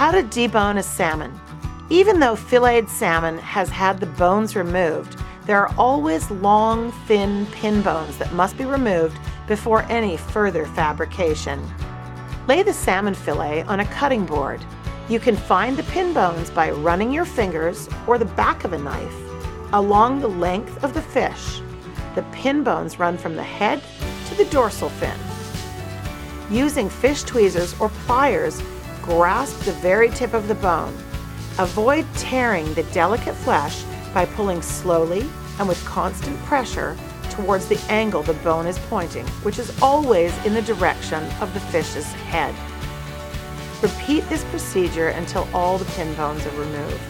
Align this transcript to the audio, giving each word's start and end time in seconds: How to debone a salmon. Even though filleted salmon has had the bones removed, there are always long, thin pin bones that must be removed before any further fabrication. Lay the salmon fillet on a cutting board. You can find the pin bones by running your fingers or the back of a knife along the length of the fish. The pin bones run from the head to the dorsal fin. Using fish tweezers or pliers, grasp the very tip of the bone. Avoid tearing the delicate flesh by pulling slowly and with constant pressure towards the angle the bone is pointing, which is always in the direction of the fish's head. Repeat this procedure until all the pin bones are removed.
How 0.00 0.10
to 0.10 0.22
debone 0.22 0.78
a 0.78 0.82
salmon. 0.82 1.38
Even 1.90 2.20
though 2.20 2.34
filleted 2.34 2.88
salmon 2.88 3.36
has 3.36 3.68
had 3.68 4.00
the 4.00 4.06
bones 4.06 4.56
removed, 4.56 5.18
there 5.44 5.58
are 5.58 5.74
always 5.76 6.30
long, 6.30 6.90
thin 7.06 7.44
pin 7.52 7.82
bones 7.82 8.16
that 8.16 8.32
must 8.32 8.56
be 8.56 8.64
removed 8.64 9.18
before 9.46 9.82
any 9.90 10.16
further 10.16 10.64
fabrication. 10.64 11.62
Lay 12.48 12.62
the 12.62 12.72
salmon 12.72 13.12
fillet 13.12 13.62
on 13.64 13.80
a 13.80 13.84
cutting 13.84 14.24
board. 14.24 14.64
You 15.10 15.20
can 15.20 15.36
find 15.36 15.76
the 15.76 15.82
pin 15.92 16.14
bones 16.14 16.48
by 16.48 16.70
running 16.70 17.12
your 17.12 17.26
fingers 17.26 17.86
or 18.06 18.16
the 18.16 18.24
back 18.24 18.64
of 18.64 18.72
a 18.72 18.78
knife 18.78 19.14
along 19.74 20.20
the 20.20 20.28
length 20.28 20.82
of 20.82 20.94
the 20.94 21.02
fish. 21.02 21.60
The 22.14 22.24
pin 22.32 22.64
bones 22.64 22.98
run 22.98 23.18
from 23.18 23.36
the 23.36 23.42
head 23.42 23.82
to 24.28 24.34
the 24.34 24.46
dorsal 24.46 24.88
fin. 24.88 25.20
Using 26.50 26.88
fish 26.88 27.22
tweezers 27.22 27.78
or 27.78 27.90
pliers, 28.06 28.62
grasp 29.02 29.60
the 29.60 29.72
very 29.72 30.08
tip 30.10 30.34
of 30.34 30.48
the 30.48 30.54
bone. 30.56 30.94
Avoid 31.58 32.06
tearing 32.14 32.72
the 32.74 32.82
delicate 32.84 33.34
flesh 33.34 33.84
by 34.14 34.24
pulling 34.24 34.62
slowly 34.62 35.28
and 35.58 35.68
with 35.68 35.84
constant 35.84 36.38
pressure 36.44 36.96
towards 37.30 37.66
the 37.66 37.80
angle 37.88 38.22
the 38.22 38.34
bone 38.34 38.66
is 38.66 38.78
pointing, 38.88 39.26
which 39.42 39.58
is 39.58 39.80
always 39.82 40.36
in 40.44 40.54
the 40.54 40.62
direction 40.62 41.22
of 41.40 41.52
the 41.54 41.60
fish's 41.60 42.10
head. 42.12 42.54
Repeat 43.82 44.28
this 44.28 44.44
procedure 44.44 45.08
until 45.08 45.48
all 45.54 45.78
the 45.78 45.84
pin 45.92 46.14
bones 46.14 46.44
are 46.46 46.60
removed. 46.60 47.00